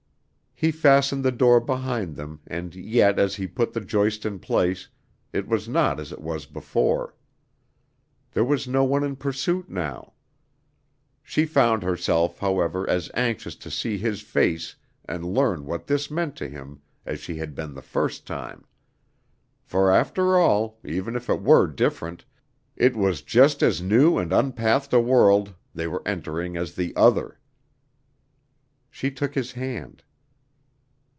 He 0.63 0.69
fastened 0.71 1.25
the 1.25 1.31
door 1.31 1.59
behind 1.59 2.15
them 2.15 2.39
and 2.45 2.75
yet 2.75 3.17
as 3.17 3.33
he 3.37 3.47
put 3.47 3.73
the 3.73 3.81
joist 3.81 4.27
in 4.27 4.37
place, 4.37 4.89
it 5.33 5.47
was 5.47 5.67
not 5.67 5.99
as 5.99 6.11
it 6.11 6.21
was 6.21 6.45
before. 6.45 7.15
There 8.33 8.45
was 8.45 8.67
no 8.67 8.83
one 8.83 9.03
in 9.03 9.15
pursuit 9.15 9.69
now. 9.71 10.13
She 11.23 11.47
found 11.47 11.81
herself, 11.81 12.37
however, 12.37 12.87
as 12.87 13.09
anxious 13.15 13.55
to 13.55 13.71
see 13.71 13.97
his 13.97 14.21
face 14.21 14.75
and 15.05 15.25
learn 15.33 15.65
what 15.65 15.87
this 15.87 16.11
meant 16.11 16.35
to 16.35 16.47
him 16.47 16.81
as 17.07 17.19
she 17.19 17.37
had 17.37 17.55
been 17.55 17.73
the 17.73 17.81
first 17.81 18.27
time. 18.27 18.63
For 19.63 19.89
after 19.91 20.37
all, 20.37 20.77
even 20.85 21.15
if 21.15 21.27
it 21.27 21.41
were 21.41 21.65
different, 21.65 22.23
it 22.75 22.95
was 22.95 23.23
just 23.23 23.63
as 23.63 23.81
new 23.81 24.19
and 24.19 24.31
unpathed 24.31 24.93
a 24.93 24.99
world 25.01 25.55
they 25.73 25.87
were 25.87 26.03
entering 26.07 26.55
as 26.55 26.75
the 26.75 26.95
other. 26.95 27.39
She 28.91 29.09
took 29.09 29.33
his 29.33 29.53
hand. 29.53 30.03